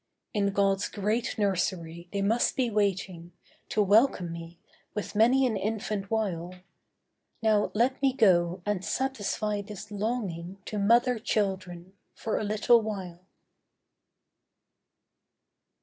[0.33, 3.33] In God's great nursery they must be waiting
[3.69, 4.57] To welcome me
[4.95, 6.55] with many an infant wile.
[7.43, 13.19] Now let me go and satisfy this longing To mother children for a little while.